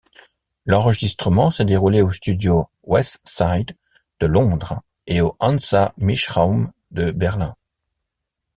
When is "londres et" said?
4.25-5.21